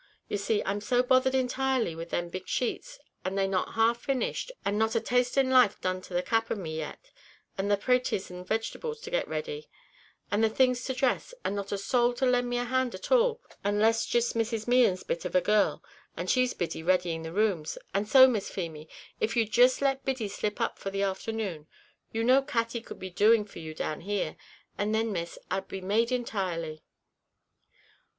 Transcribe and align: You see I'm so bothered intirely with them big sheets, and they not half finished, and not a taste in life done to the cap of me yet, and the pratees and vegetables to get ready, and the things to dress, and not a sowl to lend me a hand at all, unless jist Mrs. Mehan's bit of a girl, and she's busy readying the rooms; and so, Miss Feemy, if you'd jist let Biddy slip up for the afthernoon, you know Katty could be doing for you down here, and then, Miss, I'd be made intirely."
You 0.27 0.37
see 0.39 0.63
I'm 0.65 0.81
so 0.81 1.03
bothered 1.03 1.35
intirely 1.35 1.93
with 1.93 2.09
them 2.09 2.29
big 2.29 2.47
sheets, 2.47 2.97
and 3.23 3.37
they 3.37 3.47
not 3.47 3.75
half 3.75 4.01
finished, 4.01 4.51
and 4.65 4.79
not 4.79 4.95
a 4.95 4.99
taste 4.99 5.37
in 5.37 5.51
life 5.51 5.79
done 5.79 6.01
to 6.01 6.15
the 6.15 6.23
cap 6.23 6.49
of 6.49 6.57
me 6.57 6.75
yet, 6.77 7.11
and 7.55 7.69
the 7.69 7.77
pratees 7.77 8.31
and 8.31 8.43
vegetables 8.43 8.99
to 9.01 9.11
get 9.11 9.27
ready, 9.27 9.69
and 10.31 10.43
the 10.43 10.49
things 10.49 10.83
to 10.85 10.95
dress, 10.95 11.35
and 11.45 11.55
not 11.55 11.71
a 11.71 11.77
sowl 11.77 12.13
to 12.13 12.25
lend 12.25 12.49
me 12.49 12.57
a 12.57 12.63
hand 12.63 12.95
at 12.95 13.11
all, 13.11 13.41
unless 13.63 14.07
jist 14.07 14.33
Mrs. 14.33 14.67
Mehan's 14.67 15.03
bit 15.03 15.23
of 15.23 15.35
a 15.35 15.39
girl, 15.39 15.83
and 16.17 16.31
she's 16.31 16.55
busy 16.55 16.81
readying 16.81 17.21
the 17.21 17.31
rooms; 17.31 17.77
and 17.93 18.07
so, 18.07 18.27
Miss 18.27 18.49
Feemy, 18.49 18.89
if 19.19 19.35
you'd 19.37 19.51
jist 19.51 19.83
let 19.83 20.03
Biddy 20.03 20.27
slip 20.27 20.59
up 20.59 20.79
for 20.79 20.89
the 20.89 21.03
afthernoon, 21.03 21.67
you 22.11 22.23
know 22.23 22.41
Katty 22.41 22.81
could 22.81 22.97
be 22.97 23.11
doing 23.11 23.45
for 23.45 23.59
you 23.59 23.75
down 23.75 24.01
here, 24.01 24.35
and 24.79 24.95
then, 24.95 25.11
Miss, 25.11 25.37
I'd 25.51 25.67
be 25.67 25.79
made 25.79 26.11
intirely." 26.11 26.81